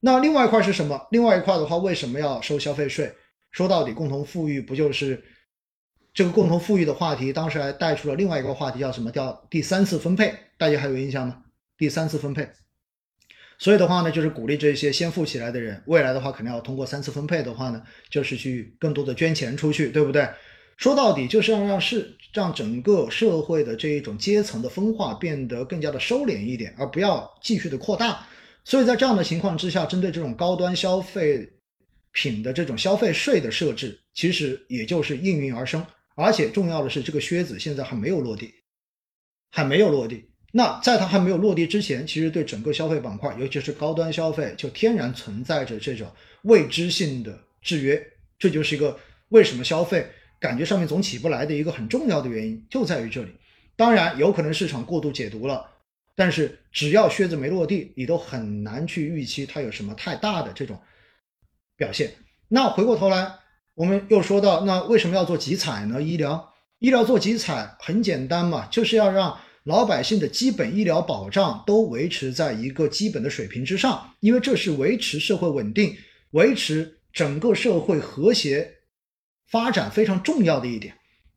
[0.00, 1.08] 那另外一块是什么？
[1.10, 3.12] 另外一块的话，为什么要收消费税？
[3.50, 5.22] 说到底，共同富裕不就是
[6.14, 7.32] 这个共同富裕的话题？
[7.32, 9.10] 当时还带出了另外一个话题，叫什么？
[9.10, 11.42] 叫第三次分配，大家还有印象吗？
[11.76, 12.48] 第三次分配。
[13.58, 20.28] 所以的话呢，就是鼓励这些先富起来的人，未来的话肯定要通过三次分配的话呢，就是去更多的捐钱出去，对不对？
[20.76, 28.24] 说到底就是要让是让整个社会的这一种阶层的分化变得更加的收敛一点，而不要继续的扩大。
[28.68, 31.48] 所以在这样的情况之下，针对这种高端消费
[32.12, 35.82] 品的这种消费税的设置，其实也就是应运而生。
[36.14, 38.52] 而且重要的是，这个靴子现在还没有落地，
[39.50, 40.22] 还没有落地。
[40.52, 46.06] 那在它还没有落地之前，其实对整个消费板块，尤其是高端消费，就天然存在着这种
[46.42, 48.06] 未知性的制约。
[48.38, 49.00] 这就是一个
[49.30, 50.06] 为什么消费
[50.38, 53.30] 感觉上面总起不来的一个很重要的原因，就在于这里。
[53.76, 55.66] 当然，有可能市场过度解读了，
[56.18, 60.76] 但是只要靴子没落地，你都很难去预期它有什么太大的这种
[61.76, 62.12] 表现。
[62.48, 63.32] 那回过头来，
[63.74, 66.02] 我们又说到，那为什么要做集采呢？
[66.02, 69.38] 医疗医疗做集采很简单嘛，就是要让。
[69.64, 75.94] 老百姓的基本医疗保障都维持在一个基本的水平之上，因为这是维持社会稳定、
[76.30, 78.76] 维持整个社会和谐
[79.50, 80.94] 发展非常重要的一点。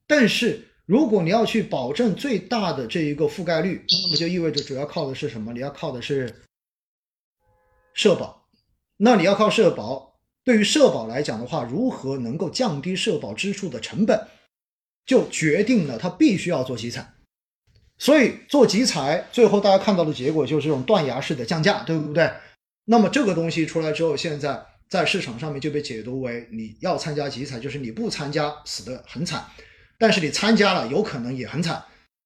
[0.07, 5.53] 但是，如果你要去保证最大的这一个覆盖率，那么就意味着主要靠的是什么？
[5.53, 6.44] 你要靠的是
[7.94, 8.45] 社保。
[8.97, 14.28] 那你要靠社保，对于社保来讲的话，如何能够降低社保支出的成本，
[15.06, 17.14] 就决定了它必须要做集采。
[17.97, 22.30] 所以做集采，最后大家看到的结果就是这种断崖式的降价，对不对？
[22.84, 29.45] 那么这个东西出来之后，现在在市场上面就被解读为你要参加集采，就是你不参加死得很惨，
[30.02, 31.85] 但是你参加了有可能也很惨，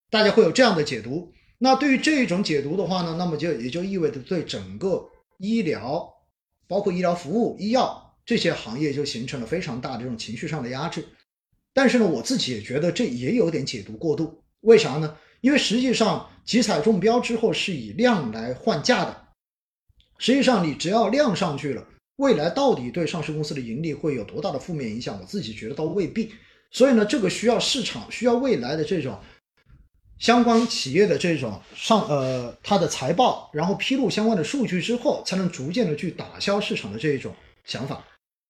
[0.10, 1.34] 大家会有这样的解读。
[1.58, 5.06] 那对于这种解读的话呢，那么就也就意味着对整个
[5.40, 6.10] 医疗，
[6.70, 11.06] 包括医疗服务、医药这些行业就形成了非常大的这种情绪上的压制。
[11.74, 15.18] 但是呢，我自己也觉得这也有点解读过度，为啥呢？
[15.42, 19.28] 因为实际上集采中标之后是以量来换价的，
[20.18, 25.20] 实际上你只要量上去了，未来到底对上市公司的盈利会有多大的负面影响？
[25.20, 26.32] 我自己觉得倒未必。
[26.72, 29.20] 所以呢，这个需要市场需要未来的这种
[30.20, 37.34] 相关企业的这种上呃它的财报，然后披露相关的数据之后，才能逐渐的去打消市场的这一种
[37.64, 38.04] 想法。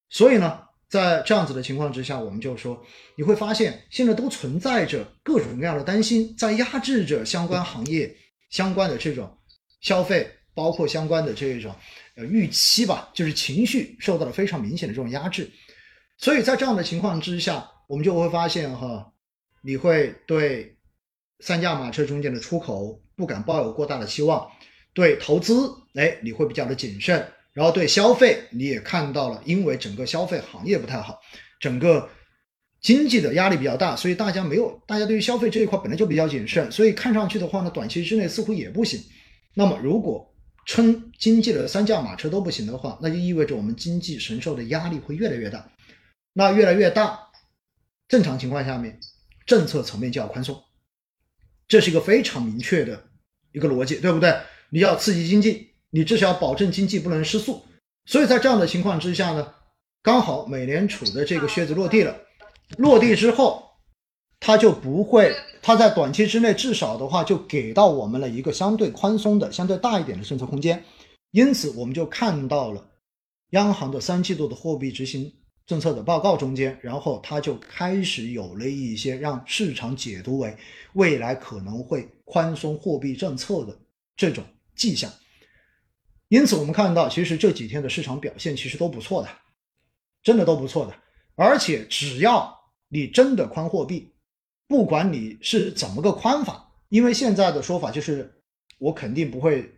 [0.10, 0.60] 所以呢。
[0.88, 2.80] 在这样子的情况之下，我们就说，
[3.18, 8.16] 你会发现现在都存在着各种各样的担心，在压制着相关行业
[8.52, 9.36] 相关的这种
[9.82, 11.76] 消费，包括相关的这种
[12.16, 15.50] 呃预期吧，就是情绪受到了非常明显的这种压制。
[16.20, 19.12] 所以在这样的情况之下，我们就会发现哈，
[19.62, 20.76] 你会对
[21.40, 24.50] 三驾马车中间的出口不敢抱有过大的期望，
[24.94, 27.26] 对投资哎你会比较的谨慎。
[27.54, 31.18] 然后对消费，你也看到了，因为整个消费行业不太好，
[31.58, 32.10] 整个
[32.82, 39.02] 经济的压力比较大，所以大家没有，大家对于消费这一块本来就比较谨慎，所以看上去的话呢，短期之内似乎也不行。
[39.54, 40.30] 那么如果
[40.66, 45.66] 称经济的三驾马车都不行的话，那就意味着我们经济承受的压力会越来越大。
[46.34, 47.18] 那越来越大，
[48.08, 49.00] 正常情况下面，
[49.46, 50.62] 政策层面就要宽松，
[51.68, 53.04] 这是一个非常明确的
[53.52, 54.36] 一个逻辑，对不对？
[54.70, 55.72] 你要刺激经济。
[55.92, 57.64] 你至少要保证经济不能失速，
[58.06, 59.54] 所以在这样的情况之下呢，
[60.04, 62.14] 刚好美联储的这个靴子落地了，
[62.78, 63.64] 落地之后，
[64.42, 70.84] 它就不会，它在短期之内至少的话就给到我们了一个相对宽松的、相对大一点的政策空间，
[71.32, 72.86] 因此我们就看到了
[73.52, 75.32] 央行的三季度的货币执行
[75.66, 80.56] 政策的报告中间，然后它就开始有了一些让市场解读为
[80.94, 83.78] 未来可能会宽松货币政策的
[84.16, 84.44] 这种
[84.76, 85.12] 迹象。
[86.28, 89.30] 因此，我们看到，其实这几天的市场表现其实都不错的，
[90.24, 90.94] 真的都不错的。
[91.36, 92.56] 而且，只要
[92.90, 94.12] 你真的宽货币，
[94.68, 98.42] 不管你是怎么个宽法，因为现在的说法就是，
[98.80, 99.72] 我肯定不会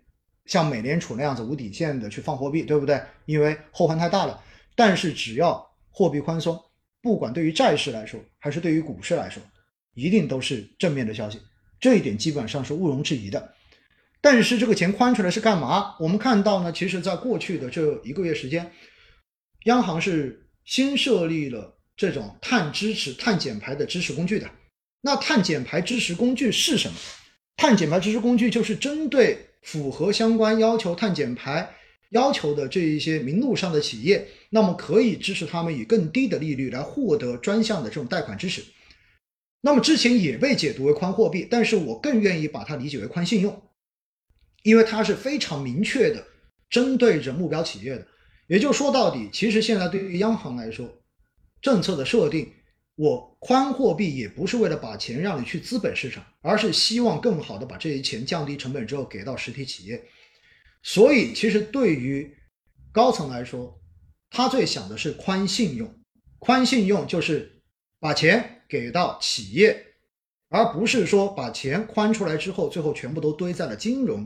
[0.46, 3.02] 像美联储那样子无底线的去放货币，对不对？
[3.26, 4.41] 因为后患太大了。
[4.73, 5.66] 但是，只要
[5.97, 6.55] 货币宽松，
[7.02, 9.41] 不管对于债市来说，还是对于股市来说，
[9.96, 11.41] 一定都是正面的消息。
[11.79, 13.55] 这一点基本上是毋庸置疑的。
[14.22, 15.96] 但是这个钱宽出来是干嘛？
[15.99, 18.72] 我们看到呢，其实在过去的这一个月时间，
[19.64, 24.47] 央行是新设立了这种碳支持、碳减排的支持工具的。
[25.02, 26.96] 那碳减排支持工具是什么？
[27.55, 31.67] 碳减排支持工具就是针对符合相关要求碳减排
[32.12, 38.64] 要求的这一些名录上的企业，那么可以支持他们以更低的利率来获得专项的这种贷款支持。
[39.62, 43.62] 那么之前也被解读为宽货币，但是我更愿意把它理解为宽信用。
[44.64, 46.26] 因为它是非常明确的
[46.70, 48.06] 针对着目标企业的。
[48.48, 50.90] 也就说到底，其实现在对于央行来说，
[51.62, 52.52] 政策的设定，
[52.96, 60.02] 我宽货币也不是为了把钱让你去资本市场，而是希望更好的把这些钱降低成本之后给到实体企业。
[60.89, 62.34] 所以，其实对于
[62.93, 63.78] 高层来说，
[64.29, 65.93] 他最想的是宽信用，
[66.39, 67.61] 宽信用就是
[67.99, 69.85] 把钱给到企业。
[70.47, 74.25] 而不是说把钱宽出来之后，最后全部都堆在了金融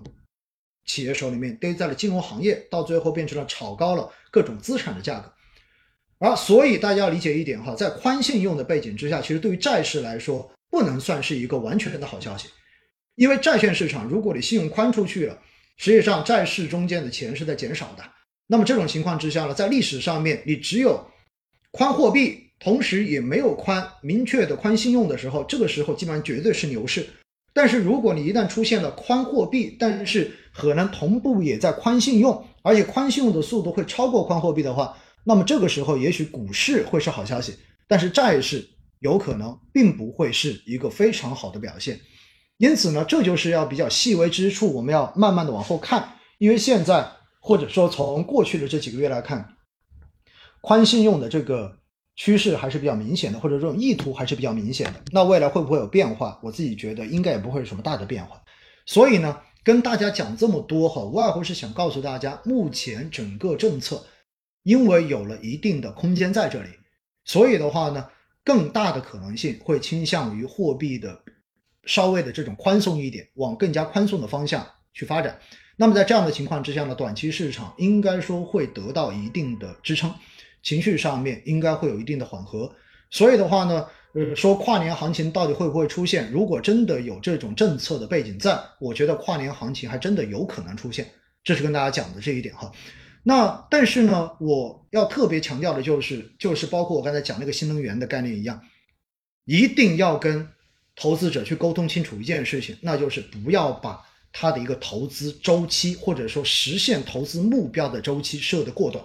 [0.85, 5.33] 企业手里面，堆在了金融行业，到最后变成了炒高了各种资产的价格。
[6.19, 12.49] 而所以大家要理解一点哈，在宽信用的背景之下，其实对于债市来说，不能算是一个完全的好消息。
[13.15, 15.41] 因为债券市场，如果你信用宽出去了，
[15.81, 18.03] 实际上债市中间的钱是在减少的。
[18.45, 21.03] 那么这种情况之下呢，在历史上面，你只有
[21.71, 22.47] 宽货币。
[22.63, 27.03] 同时也没有宽明确的宽信用的时候，这个时候基本上绝对是牛市。
[27.55, 37.55] 但是如果你一旦出现了宽货币，但是可能同步也在宽信用，而且宽信用的速度会超过宽货币的话，那么这个时候也许股市会是好消息，
[37.87, 38.63] 但是债市
[38.99, 41.99] 有可能并不会是一个非常好的表现。
[42.61, 49.55] 因此呢，这就是要比较细微之处，我们要慢慢的往后看，因为现在或者说从过去的这几个月来看，
[50.61, 51.77] 宽信用的这个。
[52.13, 55.01] 趋势还是比较明显的，或者这种意图还是比较明显的。
[55.11, 56.37] 那未来会不会有变化？
[56.43, 58.39] 我自己觉得应该也不会有什么大的变化。
[58.85, 64.05] 所以呢，跟大家讲这么多哈，无外乎是想告诉大家，目前整个政策
[64.61, 66.69] 因为有了一定的空间在这里，
[67.23, 68.05] 所以的话呢，
[68.43, 71.23] 更大的可能性会倾向于货币的
[71.85, 75.39] 稍微的这种宽松一点，往更加宽松的方向去发展。
[75.75, 80.13] 那么在这样的情况之下呢，短期市场应该说会得到一定的支撑。
[80.63, 82.71] 情绪上面应该会有一定的缓和，
[83.09, 86.31] 所以的话呢，呃，说跨年行情到底会不会出现？
[86.31, 91.09] 如果真的有这种政策的背景在，我觉得跨年行情还真的有可能出现，
[91.43, 92.71] 这是跟大家讲的这一点哈。
[93.23, 98.61] 那但是呢，我要特别强调的就是，就是包括我刚才讲那个新能源的概念一样，
[99.45, 100.47] 一定要跟
[101.01, 103.99] 投资者去沟通清楚一件事情，那就是不要把
[104.31, 109.03] 他的一个投资周期或者说实现投资目标的周期设得过短。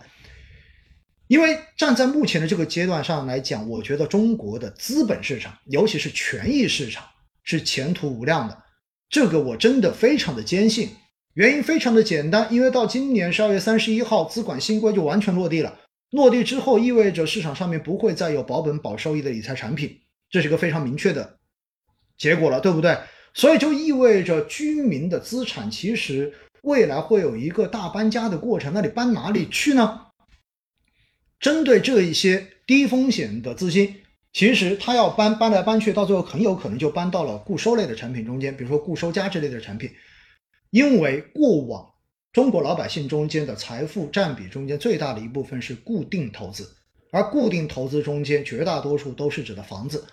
[1.26, 7.02] 因为站在目前的这个阶段上来讲，我觉得中国的资本市场，尤其是权益市场，
[7.43, 8.62] 是前途无量的。
[9.08, 10.90] 这个我真的非常的坚信。
[11.32, 15.78] 原因非常的简单，因为到今年十二月三十一号，资管新规就完全落地了。
[16.10, 21.35] 落地之后，意味着市场上面不会再有保本保收益的理财产品，这是一个非常明确的
[22.16, 22.96] 结果了，对不对？
[23.34, 26.32] 所以就意味着居民的资产其实
[26.62, 28.72] 未来会有一个大搬家的过程。
[28.72, 30.06] 那你搬哪里去呢？
[31.38, 33.94] 针对这一些低风险的资金，
[34.32, 39.90] 其实它要搬搬来搬去，到最后很有可能就搬到了固收类的产品中间，比如说固收加之类的产品。
[40.70, 41.86] 因为过往
[42.32, 46.68] 中国老百姓中间的财富占比中间最大的一部分是固定投资，
[47.12, 50.04] 而固定投资中间绝大多数都是指的房子，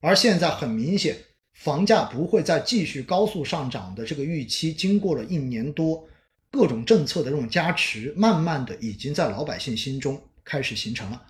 [0.00, 1.16] 而现在很明显，
[1.60, 6.08] 房价不会再继续高速上涨的这个预期，经过了一年多
[6.50, 10.20] 各种政策的这种加持，慢慢的已经在老百姓心中。
[10.42, 11.26] 开始形成了，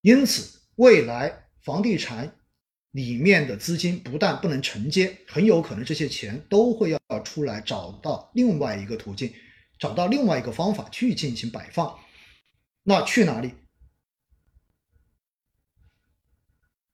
[0.00, 2.34] 因此未来房地产
[2.90, 9.32] 里面的资金不但不能承接，很有可能这些钱都会要出来找到另外一个途径，
[9.78, 11.96] 找到另外一个方法去进行摆放。
[12.82, 13.52] 那去哪里？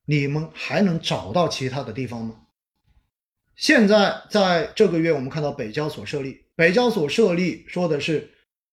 [0.04, 2.47] 你们还能找到其他的地方吗？
[3.58, 8.30] 现在在这个月，我们看到北交所设立，北交所设立说的是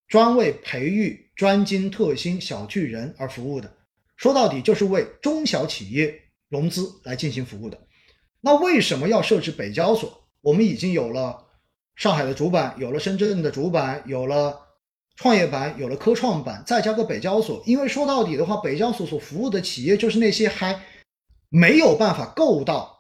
[0.08, 1.25] 专为培育。
[1.36, 3.70] 专精特新小巨人而服务的，
[4.15, 7.77] 说到底就是为中小企业融资来进行服务的。
[8.39, 10.30] 那为什么要设置北交所？
[10.39, 11.44] 我们已经有了
[11.98, 14.58] 上海的主板，有了深圳的主板，有了
[15.18, 17.62] 创业板，有了科创板，再加个北交所。
[17.65, 20.82] 因为说到底的话，北交所所服务的企业就是那些还
[21.50, 22.95] 没有办法够到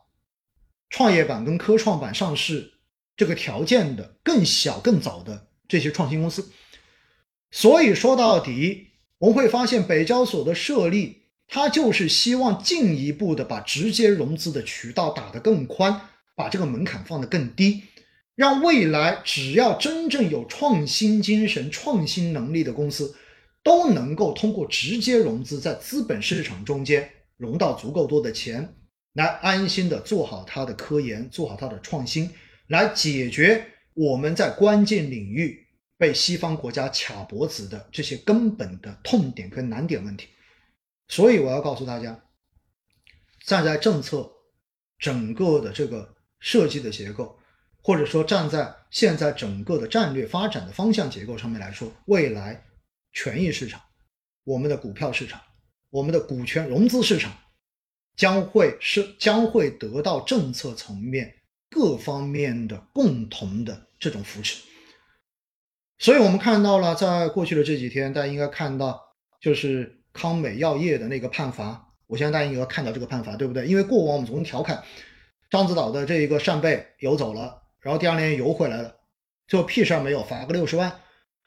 [0.95, 2.71] 创业板跟科创板上市
[3.17, 6.49] 这个条件的更小更早的这些创新公司。
[7.51, 15.99] 所以说到底，我们会发现北交所的设立，它就是希望进一步的把直接融资的渠道打得更宽，
[16.33, 17.83] 把这个门槛放得更低，
[18.33, 23.13] 让未来只要真正有创新精神、创新能力的公司，
[23.61, 28.73] 都能够通过直接融资，在资本市场中间融到足够多的钱，
[29.15, 32.31] 来安心的做好它的科研，做好它的创新，
[32.67, 35.63] 来解决我们在关键领域。
[35.97, 40.27] 被西方国家卡脖子的这些根本的痛点跟难点问题，
[41.07, 42.21] 所以我要告诉大家，
[43.45, 44.29] 站在政策
[44.99, 47.39] 整个的这个设计的结构，
[47.81, 52.61] 或者说站在现在整个的战略发展的方向结构上面来说，未来
[53.13, 53.81] 权益市场、
[54.43, 55.41] 我们的股票市场、
[55.89, 57.31] 我们的股权融资市场
[58.15, 61.33] 将会是将会得到政策层面
[61.69, 64.63] 各方面的共同的这种扶持。
[65.97, 69.01] 所以我们看到了，在过去的这几天，大家应该看到，
[69.39, 71.93] 就是康美药业的那个判罚。
[72.07, 73.65] 我相信大家应该看到这个判罚，对不对？
[73.65, 74.83] 因为过往我们总调侃
[75.49, 78.95] 獐子岛的这一个扇贝游走了，然后第二年游回来了，
[79.47, 80.99] 最后屁事儿没有，罚个六十万。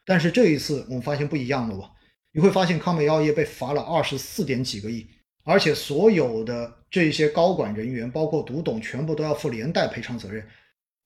[0.04, 1.90] 但是这一次我们发现不一样了吧？
[2.32, 5.06] 你会发现康美药业被罚了二十四点几个亿，
[5.48, 10.46] 而且所有的这些高管人员，包括独董，全部都要负连带赔偿责任。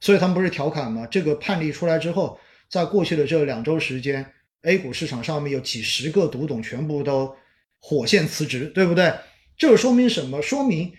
[0.01, 1.07] 所以他们不是调侃吗？
[1.07, 2.39] 这个判例出来之后。
[2.69, 4.33] 在过去的这两周时间
[4.63, 7.37] ，A 股市场上面有几十个独董全部都
[7.79, 9.13] 火线辞职，对不对？
[9.59, 10.41] 这说明什么？
[10.41, 10.91] 说明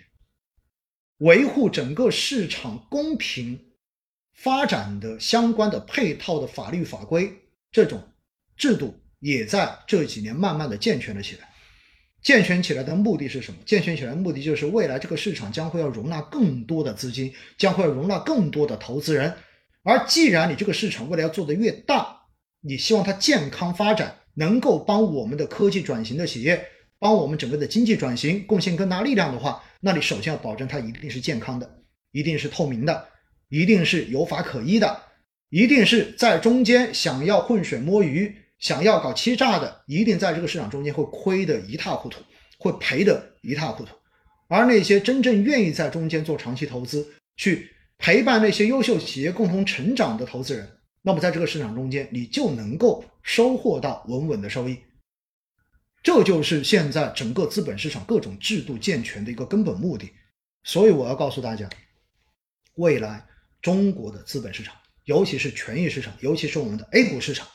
[1.18, 3.60] 维护整个市场公平
[4.34, 7.34] 发展的相关的配套的法律法规
[7.72, 8.04] 这种
[8.56, 11.50] 制度，也在这几年慢慢的健全了起来。
[12.24, 13.58] 健全起来的目的是什么？
[13.66, 19.34] 健全起来的目的就是未来这个市场将会要容纳更多的资金，将会要容纳更多的投资人。
[19.84, 22.22] 而既然你这个市场未来要做得越大，
[22.62, 26.66] 你希望它健康发展，能够帮我们的科技转型的企业，
[26.98, 31.70] 帮我们整个的经济转型贡献更大力量的话，那你首先要保证它一定是健康的，
[32.14, 33.06] 一定是透明的，
[33.50, 35.02] 一定是有法可依的，
[35.50, 42.22] 一定是在中间想要浑水摸鱼、想要搞欺诈的，一定在这个市场中间会亏得一塌糊涂，
[42.58, 43.94] 会赔得一塌糊涂。
[44.48, 47.06] 而那些真正愿意在中间做长期投资，
[47.36, 47.70] 去。
[48.00, 50.70] 陪伴那些优秀企业共同成长的投资人，
[51.02, 54.78] 那么在这个市场中间，你就能够收获到稳稳的收益。
[56.02, 60.12] 这就是现在整个资本市场各种制度健全的一个根本目的。
[60.64, 61.70] 所以我要告诉大家，
[62.76, 63.26] 未来
[63.62, 67.48] 中国的资本市场，尤其是权益市场，尤其是我们的 A 股市场，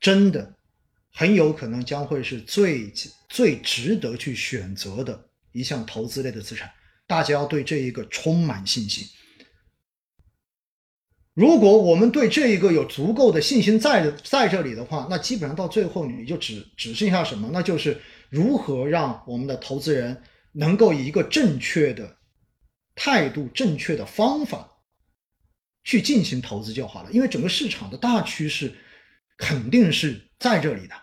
[0.00, 0.54] 真的
[1.12, 2.92] 很有可能将会是最
[3.28, 6.70] 最值得去选择的一项投资类的资产。
[7.06, 9.06] 大家要对这一个充满信心。
[11.34, 17.48] 如果我们对这一个有足够的信心在在这里的话，那基本上到最后你就只只剩下什么？
[17.52, 20.20] 那就是如何让我们的投资人
[20.52, 22.16] 能够以一个正确的
[22.96, 24.68] 态度、正确的方法
[25.84, 27.12] 去进行投资就好了。
[27.12, 28.74] 因为整个市场的大趋势
[29.38, 30.94] 肯定是在这里的。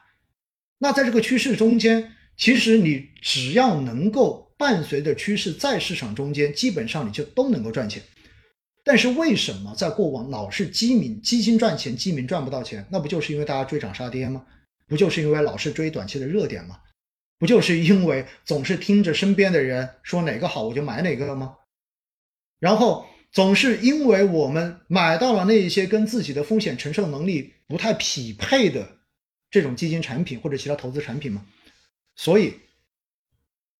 [0.77, 4.46] 那在这个趋势中间，其实你只要能够。
[4.58, 8.01] 伴随着趋势在市场中间，基本上你就都能够赚钱。
[8.86, 12.88] 但是为什么在过往老是基民基金赚钱，基民赚不到钱？
[12.89, 14.46] 那不就是因为大家追涨杀跌吗？
[14.88, 16.80] 不就是因为老是追短期的热点吗？
[17.38, 21.58] 不就是因为总是听着身边的人说哪个好我就买哪个了吗？
[22.62, 28.98] 然后总是因为我们买到了那一些跟自己的风险承受能力不太匹配的
[29.50, 31.45] 这种基金产品或者其他投资产品吗？
[32.15, 32.53] 所以。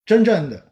[0.05, 0.71] 真正的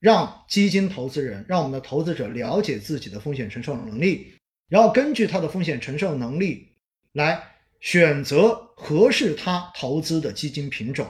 [0.00, 4.34] 让基金投资人、让我们的投资者了解自己的风险承受能力，
[4.68, 6.66] 然后根据他的风险承受能力
[7.12, 7.40] 来
[7.78, 11.08] 选择合适他投资的基金品种，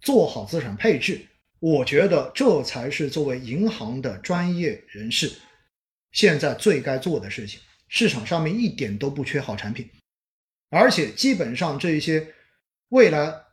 [0.00, 1.20] 做好资产配置。
[1.58, 5.32] 我觉得这才是作为银行的专业人士
[6.12, 7.58] 现在最该做的事情。
[7.88, 9.90] 市场上面一点都不缺好产品，
[10.70, 12.34] 而且基本上这一些
[12.88, 13.44] 未来。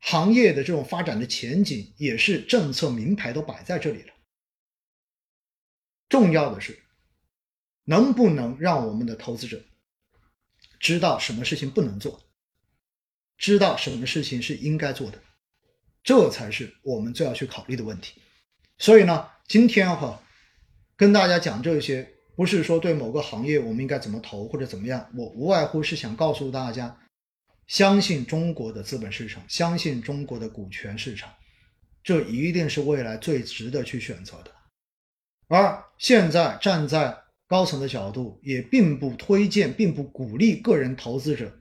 [0.00, 4.14] 行业的这种发展的前景也是政策名牌都摆在这里了。
[6.08, 6.78] 重要的是，
[7.82, 9.60] 能不能让我们的投资者
[10.78, 12.22] 知道什么事情不能做，
[13.36, 15.20] 知道什么事情是应该做的，
[16.04, 18.22] 这才是我们最要去考虑的问题。
[18.78, 20.22] 所以呢，今天哈
[20.96, 26.96] 跟大家讲这些，不是说对某个行业我们应该怎么投或者怎么样，我无外乎是想告诉大家。
[27.66, 31.34] 相信中国的资本市场，相信中国的股权市场，
[32.00, 34.52] 这一定是未来最值得去选择的。
[35.48, 37.18] 而现在站在
[37.48, 41.52] 高层的角度，也并不推荐，并不鼓励个人投资者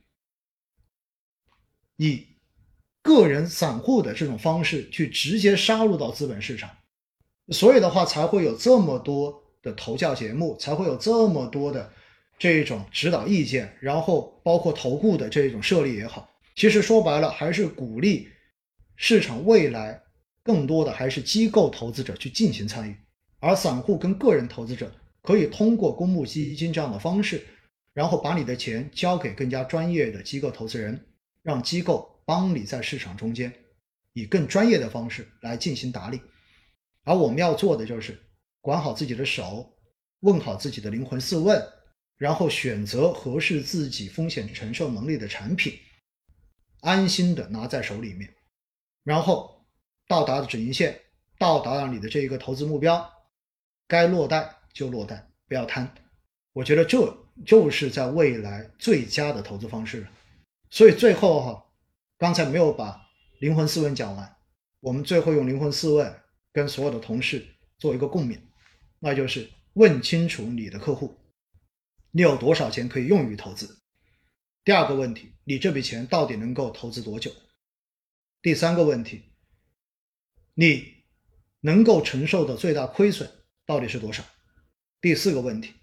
[1.96, 2.24] 以
[3.02, 6.70] 个人散户的这种方式去直接杀入到资本市场，
[7.52, 11.92] 所以的话才会有这么多的投教节目，才会有这么多的。
[12.40, 18.30] 这种指导意见，然后包括投顾的这种设立也好，其实说白了还是鼓励
[18.96, 20.00] 市场未来
[20.44, 22.96] 更多的还是机构投资者去进行参与，
[23.40, 24.92] 而散户跟个人投资者
[25.24, 27.44] 可以通过公募基金这样的方式，
[27.96, 31.08] 然后把你的钱交给更加专业的机构投资人，
[31.42, 33.52] 让机构帮你在市场中间
[34.14, 36.22] 以更专业的方式来进行打理，
[37.04, 38.16] 而我们要做的就是
[38.68, 39.74] 管好自己的手。
[40.22, 41.66] 问好自己的灵魂四问，
[42.18, 45.80] 然后选择合适自己风险承受能力的产品，
[46.82, 48.34] 安心的拿在手里面，
[49.04, 49.66] 然后
[50.06, 51.00] 到达了止盈线，
[51.40, 53.10] 到达了你的这一个投资目标，
[53.88, 55.90] 该落袋就落袋，不要贪。
[56.52, 60.10] 我觉得这就是在未来最佳的投资方式了。
[60.72, 61.66] 所以最后哈，
[62.18, 63.00] 刚才没有把
[63.40, 64.36] 灵魂四问讲完，
[64.82, 66.22] 我们最后用灵魂四问
[66.52, 67.46] 跟所有的同事
[67.78, 68.40] 做一个共勉，
[69.00, 71.18] 那就是问清楚你的客户，
[72.12, 73.80] 你有多少钱可以用于投资？
[74.64, 77.32] 第二个问题，你这笔钱到底能够投资多久？
[78.42, 79.24] 第三个问题，
[80.54, 81.04] 你
[81.62, 83.30] 能够承受的最大亏损
[83.66, 84.24] 到底是多少？
[85.00, 85.74] 第四个问题，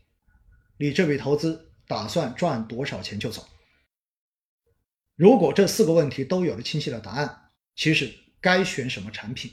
[0.78, 3.46] 你这笔投资打算赚多少钱就走？
[5.14, 9.52] 如果这四个问题都有了清晰的答案，其实该选什么产品，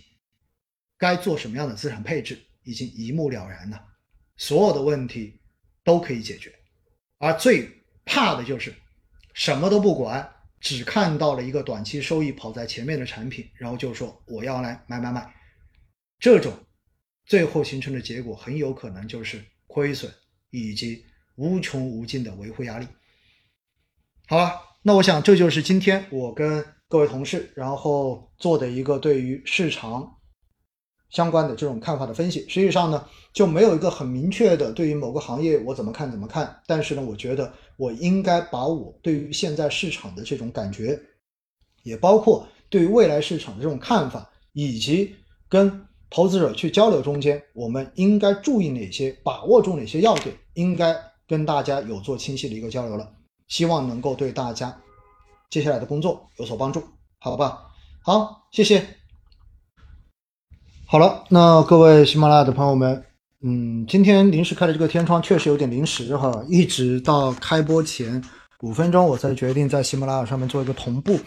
[0.98, 3.80] 该做什么样的资产配置，已经一目了然了。
[4.38, 5.40] 所有的问题
[5.84, 6.54] 都可以解决，
[7.18, 7.70] 而最
[8.06, 8.74] 怕的就是
[9.34, 10.28] 什么都不管，
[10.60, 15.34] 只看到了一个短期收益跑在前面的产品，然后就说我要来买买买。
[16.20, 16.54] 这种
[17.26, 20.12] 最后形成的结果很有可能就是亏损
[20.50, 22.88] 以及无穷无尽的维护压力。
[24.28, 24.68] 好吧。
[24.84, 30.18] 那我想，这就是今天我跟各位同事然后做的一个对于市场
[31.12, 32.40] 相关的这种看法的分析。
[32.50, 36.60] 实际上呢，就没有一个很明确的对于某个行业我怎么看怎么看。
[36.66, 41.00] 但是呢，我觉得我应该把我对于现在市场的这种感觉，
[41.84, 45.16] 也包括对于未来市场的这种看法，以及
[45.48, 50.96] 跟投资者去交流中间，我们应该注意哪些，把握住哪些要点，应该
[51.28, 53.10] 跟大家有做清晰的一个交流了。
[53.48, 54.82] 希望能够对大家
[55.50, 56.82] 接下来的工作有所帮助，
[57.20, 57.68] 好吧？
[58.02, 59.01] 好，谢谢。
[60.92, 63.02] 好了，那各位喜马拉雅的朋友们，
[63.44, 68.22] 嗯，今天临时开的这个天窗确实有点临时哈，一直到开播前
[68.60, 71.18] 五分钟我才决定在喜马拉雅上面做一个同步，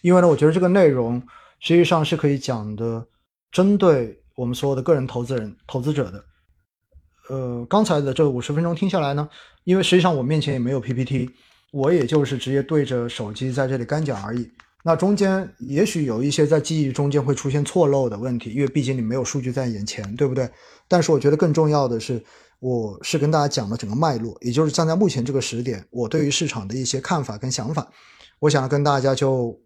[0.00, 1.22] 因为呢，我觉得这个内容
[1.60, 3.06] 实际上是可以讲的，
[3.52, 6.24] 针对我们所有的个人投资人、投资者的。
[7.28, 9.28] 呃，刚才的这五十分钟听下来呢，
[9.62, 11.30] 因为实际上我面前也没有 PPT。
[11.70, 14.50] 我也就是直接对着手机在这里干讲而已。
[14.84, 20.50] 那中间也许有一些在记忆中间会出现错漏的问题，因为毕竟你没有数据在眼前，对不对？
[20.88, 22.20] 但是我觉得更重要的是，
[22.58, 27.88] 我是跟大家讲了整个脉络，也就是站在目前这个时点，我对于市场的一些看法跟想法，
[28.40, 29.60] 我想跟大家就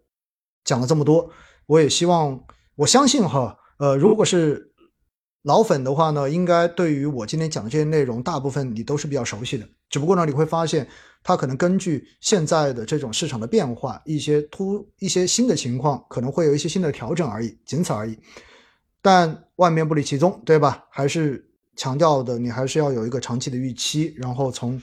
[0.63, 1.29] 讲了这么多。
[1.65, 2.39] 我也希望，
[2.75, 4.71] 我相信哈，呃，如果是
[5.41, 9.67] 老粉的话呢，应该对于我今天讲的这些内容，大部分你都是比较熟悉的。
[9.89, 10.87] 只不过呢，你会发现。
[11.23, 18.17] 它可能根据现在的这种市场的变化，一些突一些新的情况，可能会有一些新的调整而已，仅此而已。
[19.01, 20.85] 但万变不离其宗，对吧？
[20.89, 21.45] 还是
[21.75, 24.81] 强调的，你还是要有一个长期的预期，然后从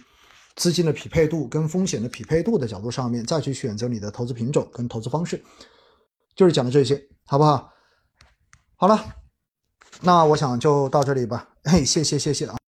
[0.54, 5.42] 资金的匹配度跟风险的匹配度的角度上面，再去选择你的投资品种跟投资方式，
[6.36, 7.70] 就是讲的这些，好不好？
[8.76, 9.02] 好了，
[10.02, 11.48] 那我想就到这里吧。
[11.62, 12.63] 嘿，谢谢谢谢啊。